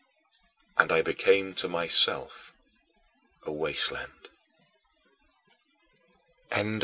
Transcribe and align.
And 0.77 0.91
I 0.91 1.03
became 1.03 1.53
to 1.57 1.67
myself 1.69 2.53
a 3.43 3.51
wasteland. 3.51 4.29